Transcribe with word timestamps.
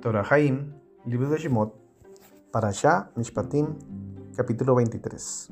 Torah 0.00 0.24
Haim, 0.30 0.72
libro 1.04 1.28
de 1.28 1.36
Shemot, 1.36 1.74
Parashá 2.50 3.10
Mishpatim, 3.16 3.76
capítulo 4.34 4.74
23. 4.74 5.50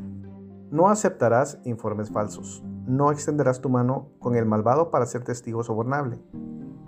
No 0.70 0.88
aceptarás 0.88 1.58
informes 1.64 2.10
falsos. 2.10 2.64
No 2.86 3.12
extenderás 3.12 3.60
tu 3.60 3.68
mano 3.68 4.08
con 4.18 4.36
el 4.36 4.46
malvado 4.46 4.90
para 4.90 5.04
ser 5.04 5.22
testigo 5.22 5.62
sobornable. 5.64 6.18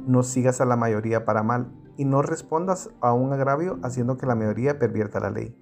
No 0.06 0.22
sigas 0.22 0.62
a 0.62 0.64
la 0.64 0.76
mayoría 0.76 1.26
para 1.26 1.42
mal 1.42 1.70
y 1.98 2.06
no 2.06 2.22
respondas 2.22 2.88
a 3.02 3.12
un 3.12 3.30
agravio 3.34 3.78
haciendo 3.82 4.16
que 4.16 4.24
la 4.24 4.34
mayoría 4.34 4.78
pervierta 4.78 5.20
la 5.20 5.28
ley. 5.28 5.54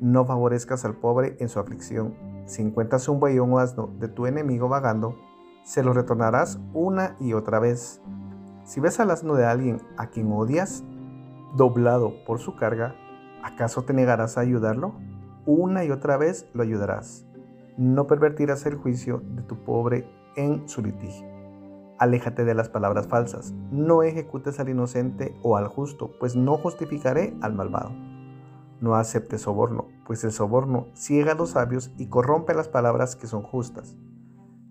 No 0.00 0.26
favorezcas 0.26 0.84
al 0.84 0.96
pobre 0.96 1.38
en 1.40 1.48
su 1.48 1.58
aflicción. 1.58 2.14
Si 2.44 2.60
encuentras 2.60 3.08
un 3.08 3.20
buey 3.20 3.38
o 3.38 3.44
un 3.44 3.58
asno 3.58 3.90
de 3.98 4.08
tu 4.08 4.26
enemigo 4.26 4.68
vagando, 4.68 5.16
se 5.64 5.82
lo 5.82 5.94
retornarás 5.94 6.60
una 6.74 7.16
y 7.18 7.32
otra 7.32 7.58
vez. 7.58 8.02
Si 8.64 8.80
ves 8.80 9.00
al 9.00 9.10
asno 9.10 9.34
de 9.34 9.46
alguien 9.46 9.80
a 9.96 10.08
quien 10.08 10.30
odias, 10.30 10.84
doblado 11.56 12.24
por 12.24 12.38
su 12.38 12.56
carga, 12.56 12.94
¿acaso 13.42 13.82
te 13.82 13.92
negarás 13.92 14.38
a 14.38 14.40
ayudarlo? 14.40 14.94
Una 15.46 15.84
y 15.84 15.90
otra 15.90 16.16
vez 16.16 16.48
lo 16.54 16.62
ayudarás. 16.62 17.26
No 17.76 18.06
pervertirás 18.06 18.64
el 18.66 18.76
juicio 18.76 19.22
de 19.34 19.42
tu 19.42 19.64
pobre 19.64 20.08
en 20.36 20.68
su 20.68 20.82
litigio. 20.82 21.26
Aléjate 21.98 22.44
de 22.44 22.54
las 22.54 22.68
palabras 22.68 23.06
falsas. 23.06 23.52
No 23.70 24.02
ejecutes 24.02 24.58
al 24.60 24.68
inocente 24.68 25.34
o 25.42 25.56
al 25.56 25.68
justo, 25.68 26.12
pues 26.18 26.36
no 26.36 26.56
justificaré 26.56 27.36
al 27.40 27.54
malvado. 27.54 27.90
No 28.80 28.96
aceptes 28.96 29.42
soborno, 29.42 29.86
pues 30.06 30.24
el 30.24 30.32
soborno 30.32 30.88
ciega 30.94 31.32
a 31.32 31.36
los 31.36 31.50
sabios 31.50 31.92
y 31.98 32.08
corrompe 32.08 32.54
las 32.54 32.68
palabras 32.68 33.14
que 33.14 33.28
son 33.28 33.42
justas. 33.42 33.96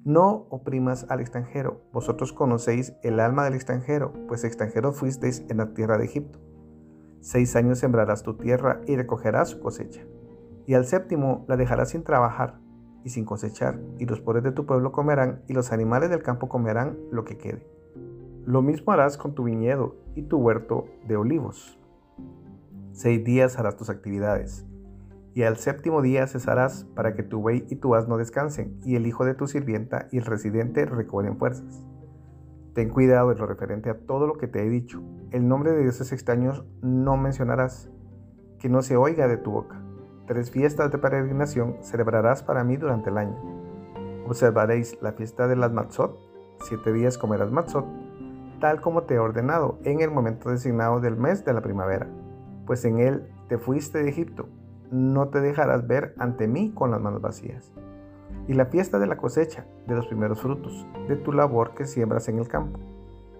No 0.03 0.47
oprimas 0.49 1.05
al 1.09 1.21
extranjero. 1.21 1.81
Vosotros 1.93 2.33
conocéis 2.33 2.93
el 3.03 3.19
alma 3.19 3.45
del 3.45 3.53
extranjero, 3.53 4.11
pues 4.27 4.43
extranjeros 4.43 4.97
fuisteis 4.97 5.45
en 5.47 5.57
la 5.57 5.73
tierra 5.73 5.97
de 5.97 6.05
Egipto. 6.05 6.39
Seis 7.21 7.55
años 7.55 7.77
sembrarás 7.77 8.23
tu 8.23 8.33
tierra 8.33 8.81
y 8.87 8.95
recogerás 8.95 9.49
su 9.49 9.59
cosecha. 9.59 10.01
Y 10.65 10.73
al 10.73 10.85
séptimo 10.85 11.45
la 11.47 11.55
dejarás 11.55 11.89
sin 11.89 12.03
trabajar 12.03 12.59
y 13.03 13.09
sin 13.09 13.25
cosechar, 13.25 13.79
y 13.99 14.05
los 14.05 14.21
pobres 14.21 14.43
de 14.43 14.51
tu 14.51 14.65
pueblo 14.65 14.91
comerán, 14.91 15.43
y 15.47 15.53
los 15.53 15.71
animales 15.71 16.09
del 16.09 16.23
campo 16.23 16.49
comerán 16.49 16.97
lo 17.11 17.23
que 17.23 17.37
quede. 17.37 17.67
Lo 18.45 18.61
mismo 18.61 18.91
harás 18.91 19.17
con 19.17 19.35
tu 19.35 19.43
viñedo 19.43 19.95
y 20.15 20.23
tu 20.23 20.37
huerto 20.37 20.85
de 21.07 21.15
olivos. 21.15 21.79
Seis 22.91 23.23
días 23.23 23.57
harás 23.57 23.75
tus 23.75 23.89
actividades, 23.89 24.65
y 25.33 25.43
al 25.43 25.57
séptimo 25.57 26.01
día 26.01 26.27
cesarás 26.27 26.85
para 26.95 27.15
que 27.15 27.23
tu 27.23 27.39
buey 27.39 27.65
y 27.69 27.75
tu 27.75 27.95
asno 27.95 28.17
descansen, 28.17 28.79
y 28.83 28.95
el 28.95 29.05
hijo 29.05 29.25
de 29.25 29.35
tu 29.35 29.47
sirvienta 29.47 30.07
y 30.11 30.17
el 30.17 30.25
residente 30.25 30.85
recobren 30.85 31.37
fuerzas. 31.37 31.83
Ten 32.73 32.89
cuidado 32.89 33.31
en 33.31 33.37
lo 33.37 33.47
referente 33.47 33.89
a 33.89 33.99
todo 33.99 34.27
lo 34.27 34.37
que 34.37 34.47
te 34.47 34.65
he 34.65 34.69
dicho. 34.69 35.01
El 35.31 35.47
nombre 35.47 35.71
de 35.71 35.81
dioses 35.81 36.13
extraños 36.13 36.63
no 36.81 37.17
mencionarás, 37.17 37.89
que 38.59 38.69
no 38.69 38.81
se 38.81 38.95
oiga 38.95 39.27
de 39.27 39.37
tu 39.37 39.51
boca. 39.51 39.81
Tres 40.25 40.51
fiestas 40.51 40.89
de 40.89 40.97
peregrinación 40.97 41.77
celebrarás 41.81 42.43
para 42.43 42.63
mí 42.63 42.77
durante 42.77 43.09
el 43.09 43.17
año. 43.17 43.35
Observaréis 44.25 44.97
la 45.01 45.11
fiesta 45.11 45.49
de 45.49 45.57
las 45.57 45.73
Matzot, 45.73 46.17
siete 46.63 46.93
días 46.93 47.17
comerás 47.17 47.51
Matzot, 47.51 47.85
tal 48.61 48.79
como 48.79 49.03
te 49.03 49.15
he 49.15 49.19
ordenado 49.19 49.79
en 49.83 49.99
el 49.99 50.11
momento 50.11 50.49
designado 50.49 51.01
del 51.01 51.17
mes 51.17 51.43
de 51.43 51.53
la 51.53 51.61
primavera, 51.61 52.07
pues 52.65 52.85
en 52.85 52.99
él 52.99 53.27
te 53.49 53.57
fuiste 53.57 54.01
de 54.01 54.09
Egipto, 54.09 54.47
no 54.91 55.27
te 55.27 55.41
dejarás 55.41 55.87
ver 55.87 56.13
ante 56.17 56.47
mí 56.47 56.71
con 56.73 56.91
las 56.91 57.01
manos 57.01 57.21
vacías 57.21 57.73
y 58.47 58.53
la 58.53 58.65
fiesta 58.65 58.99
de 58.99 59.07
la 59.07 59.17
cosecha 59.17 59.65
de 59.87 59.95
los 59.95 60.07
primeros 60.07 60.41
frutos 60.41 60.85
de 61.07 61.15
tu 61.15 61.31
labor 61.31 61.73
que 61.73 61.85
siembras 61.85 62.27
en 62.27 62.39
el 62.39 62.47
campo, 62.47 62.79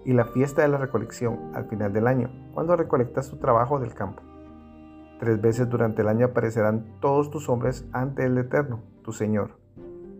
y 0.04 0.12
la 0.12 0.24
fiesta 0.24 0.62
de 0.62 0.68
la 0.68 0.78
recolección 0.78 1.52
al 1.54 1.66
final 1.66 1.92
del 1.92 2.06
año, 2.06 2.30
cuando 2.54 2.76
recolectas 2.76 3.30
tu 3.30 3.36
trabajo 3.36 3.78
del 3.78 3.94
campo. 3.94 4.22
Tres 5.20 5.40
veces 5.40 5.68
durante 5.68 6.02
el 6.02 6.08
año 6.08 6.26
aparecerán 6.26 6.98
todos 7.00 7.30
tus 7.30 7.48
hombres 7.48 7.86
ante 7.92 8.24
el 8.24 8.36
Eterno, 8.38 8.82
tu 9.02 9.12
Señor. 9.12 9.58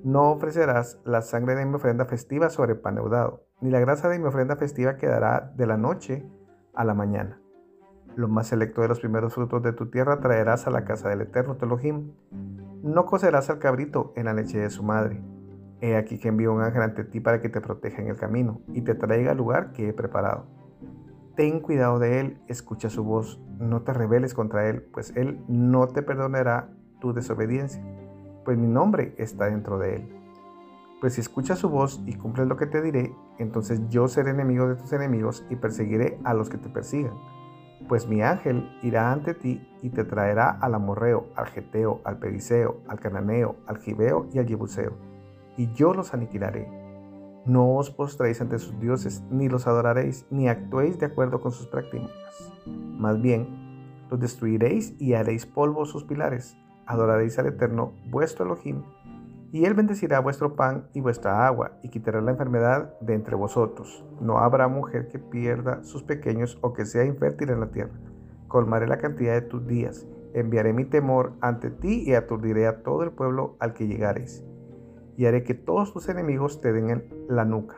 No 0.05 0.31
ofrecerás 0.31 1.01
la 1.05 1.23
sangre 1.23 1.55
de 1.55 1.65
mi 1.65 1.75
ofrenda 1.75 2.05
festiva 2.05 2.51
sobre 2.51 2.75
pan 2.75 2.97
neudado, 2.97 3.45
ni 3.61 3.71
la 3.71 3.81
grasa 3.81 4.09
de 4.09 4.19
mi 4.19 4.27
ofrenda 4.27 4.57
festiva 4.57 4.97
quedará 4.97 5.53
de 5.57 5.67
la 5.67 5.77
noche 5.77 6.25
a 6.75 6.85
la 6.85 6.95
mañana. 6.95 7.41
Lo 8.15 8.29
más 8.29 8.49
selecto 8.49 8.83
de 8.83 8.89
los 8.89 9.01
primeros 9.01 9.35
frutos 9.35 9.63
de 9.63 9.73
tu 9.73 9.91
tierra 9.91 10.21
traerás 10.21 10.67
a 10.67 10.71
la 10.71 10.85
casa 10.85 11.09
del 11.09 11.23
Eterno 11.23 11.57
Telohim, 11.57 12.13
no 12.83 13.07
cocerás 13.07 13.49
al 13.49 13.59
cabrito 13.59 14.13
en 14.17 14.25
la 14.27 14.35
leche 14.35 14.59
de 14.59 14.71
su 14.71 14.83
madre. 14.83 15.23
He 15.81 15.97
aquí 15.97 16.19
que 16.19 16.29
envío 16.29 16.53
un 16.53 16.63
ángel 16.63 16.83
ante 16.83 17.05
ti 17.05 17.21
para 17.21 17.41
que 17.41 17.49
te 17.49 17.61
proteja 17.61 18.03
en 18.03 18.09
el 18.09 18.17
camino 18.17 18.61
y 18.69 18.83
te 18.83 18.95
traiga 18.95 19.33
al 19.33 19.37
lugar 19.37 19.73
que 19.73 19.89
he 19.89 19.93
preparado. 19.93 20.47
Ten 21.37 21.61
cuidado 21.61 21.99
de 21.99 22.21
él, 22.21 22.43
escucha 22.49 22.91
su 22.91 23.05
voz, 23.05 23.41
no 23.59 23.83
te 23.83 23.93
rebeles 23.93 24.35
contra 24.35 24.69
él, 24.69 24.83
pues 24.83 25.13
él 25.17 25.43
no 25.49 25.89
te 25.89 26.03
perdonará 26.03 26.71
tu 27.01 27.13
desobediencia, 27.13 27.83
pues 28.45 28.59
mi 28.59 28.67
nombre 28.67 29.15
está 29.17 29.47
dentro 29.47 29.79
de 29.79 29.97
él. 29.97 30.17
Pues 31.01 31.15
si 31.15 31.21
escuchas 31.21 31.59
su 31.59 31.69
voz 31.69 32.03
y 32.07 32.15
cumples 32.15 32.47
lo 32.47 32.57
que 32.57 32.67
te 32.67 32.83
diré, 32.83 33.13
entonces 33.39 33.81
yo 33.89 34.07
seré 34.09 34.31
enemigo 34.31 34.69
de 34.69 34.77
tus 34.77 34.93
enemigos 34.93 35.45
y 35.51 35.57
perseguiré 35.57 36.19
a 36.23 36.35
los 36.35 36.49
que 36.49 36.59
te 36.59 36.69
persigan 36.69 37.15
pues 37.93 38.09
mi 38.09 38.23
ángel 38.23 38.75
irá 38.83 39.13
ante 39.13 39.35
ti 39.35 39.69
y 39.83 39.91
te 39.91 40.05
traerá 40.05 40.49
al 40.49 40.75
amorreo, 40.75 41.27
al 41.37 41.49
geteo, 41.49 42.01
al 42.05 42.19
periseo, 42.19 42.79
al 42.89 42.99
cananeo, 42.99 43.57
al 43.67 43.77
gibeo 43.77 44.31
y 44.33 44.39
al 44.39 44.49
jebuseo, 44.49 44.95
y 45.59 45.71
yo 45.75 45.93
los 45.93 46.15
aniquilaré. 46.15 46.67
No 47.45 47.77
os 47.77 47.91
postréis 47.91 48.41
ante 48.41 48.59
sus 48.59 48.81
dioses, 48.81 49.23
ni 49.31 49.51
los 49.51 49.67
adoraréis, 49.67 50.25
ni 50.31 50.49
actuéis 50.49 50.99
de 51.01 51.05
acuerdo 51.05 51.43
con 51.43 51.53
sus 51.53 51.67
prácticas. 51.67 52.11
Más 52.65 53.21
bien, 53.21 53.47
los 54.11 54.19
destruiréis 54.19 54.99
y 54.99 55.13
haréis 55.13 55.45
polvo 55.45 55.85
sus 55.85 56.05
pilares. 56.05 56.57
Adoraréis 56.87 57.39
al 57.39 57.49
Eterno, 57.49 57.93
vuestro 58.07 58.47
Elohim, 58.47 58.85
y 59.53 59.67
él 59.67 59.75
bendecirá 59.75 60.19
vuestro 60.19 60.57
pan 60.57 60.89
y 60.95 61.03
vuestra 61.03 61.47
agua, 61.47 61.73
y 61.83 61.91
quitará 61.91 62.23
la 62.23 62.31
enfermedad 62.31 62.99
de 63.01 63.13
entre 63.13 63.37
vosotros. 63.37 64.03
No 64.19 64.39
habrá 64.39 64.67
mujer 64.67 65.09
que 65.09 65.19
pierda 65.19 65.85
sus 65.85 66.03
pequeños 66.03 66.59
o 66.63 66.73
que 66.73 66.87
sea 66.87 67.05
infértil 67.05 67.51
en 67.51 67.61
la 67.61 67.71
tierra. 67.71 67.93
Colmaré 68.49 68.87
la 68.87 68.97
cantidad 68.97 69.35
de 69.35 69.43
tus 69.43 69.67
días. 69.67 70.07
Enviaré 70.33 70.73
mi 70.73 70.87
temor 70.87 71.35
ante 71.43 71.71
ti 71.71 72.03
y 72.07 72.15
aturdiré 72.15 72.67
a 72.67 72.83
todo 72.83 73.03
el 73.03 73.11
pueblo 73.11 73.57
al 73.61 73.75
que 73.75 73.87
llegares. 73.87 74.43
Y 75.19 75.27
haré 75.27 75.45
que 75.45 75.53
todos 75.53 75.93
tus 75.93 76.09
enemigos 76.09 76.63
te 76.63 76.73
den 76.73 76.89
en 76.89 77.05
la 77.29 77.45
nuca. 77.45 77.77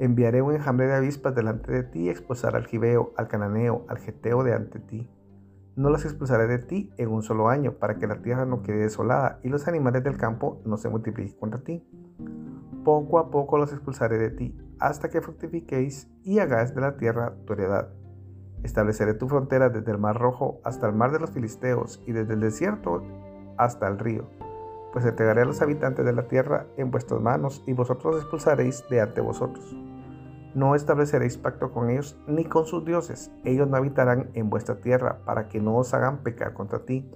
Enviaré 0.00 0.42
un 0.42 0.52
enjambre 0.52 0.88
de 0.88 0.94
avispas 0.94 1.32
delante 1.32 1.70
de 1.70 1.84
ti 1.84 2.00
y 2.00 2.08
expulsaré 2.10 2.56
al 2.56 2.66
gibeo, 2.66 3.12
al 3.16 3.28
cananeo, 3.28 3.84
al 3.86 3.98
geteo 3.98 4.42
de 4.42 4.54
ante 4.54 4.80
ti 4.80 5.08
no 5.76 5.90
las 5.90 6.04
expulsaré 6.04 6.46
de 6.46 6.58
ti 6.58 6.90
en 6.98 7.08
un 7.08 7.22
solo 7.22 7.48
año, 7.48 7.74
para 7.74 7.96
que 7.96 8.06
la 8.06 8.22
tierra 8.22 8.44
no 8.44 8.62
quede 8.62 8.82
desolada 8.82 9.38
y 9.42 9.48
los 9.48 9.68
animales 9.68 10.02
del 10.04 10.16
campo 10.16 10.60
no 10.64 10.76
se 10.76 10.88
multipliquen 10.88 11.38
contra 11.38 11.62
ti. 11.62 11.86
Poco 12.84 13.18
a 13.18 13.30
poco 13.30 13.58
los 13.58 13.72
expulsaré 13.72 14.18
de 14.18 14.30
ti, 14.30 14.58
hasta 14.78 15.08
que 15.08 15.20
fructifiquéis 15.20 16.10
y 16.22 16.40
hagáis 16.40 16.74
de 16.74 16.80
la 16.80 16.96
tierra 16.96 17.34
tu 17.46 17.52
heredad. 17.54 17.88
Estableceré 18.62 19.14
tu 19.14 19.28
frontera 19.28 19.70
desde 19.70 19.90
el 19.90 19.98
mar 19.98 20.18
rojo 20.18 20.60
hasta 20.64 20.86
el 20.86 20.94
mar 20.94 21.10
de 21.12 21.20
los 21.20 21.30
filisteos 21.30 22.02
y 22.06 22.12
desde 22.12 22.34
el 22.34 22.40
desierto 22.40 23.02
hasta 23.56 23.88
el 23.88 23.98
río, 23.98 24.28
pues 24.92 25.04
entregaré 25.04 25.42
a 25.42 25.46
los 25.46 25.62
habitantes 25.62 26.04
de 26.04 26.12
la 26.12 26.28
tierra 26.28 26.66
en 26.76 26.90
vuestras 26.90 27.20
manos 27.20 27.62
y 27.66 27.72
vosotros 27.72 28.14
los 28.14 28.22
expulsaréis 28.22 28.84
de 28.88 29.00
ante 29.00 29.20
vosotros. 29.20 29.74
No 30.54 30.74
estableceréis 30.74 31.38
pacto 31.38 31.72
con 31.72 31.90
ellos 31.90 32.18
ni 32.26 32.44
con 32.44 32.66
sus 32.66 32.84
dioses. 32.84 33.30
Ellos 33.44 33.68
no 33.68 33.76
habitarán 33.76 34.30
en 34.34 34.50
vuestra 34.50 34.80
tierra 34.80 35.18
para 35.24 35.48
que 35.48 35.60
no 35.60 35.76
os 35.76 35.94
hagan 35.94 36.18
pecar 36.18 36.52
contra 36.52 36.84
ti, 36.84 37.10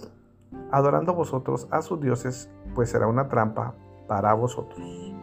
adorando 0.70 1.14
vosotros 1.14 1.68
a 1.70 1.82
sus 1.82 2.00
dioses, 2.00 2.50
pues 2.74 2.90
será 2.90 3.06
una 3.06 3.28
trampa 3.28 3.74
para 4.08 4.32
vosotros. 4.34 5.15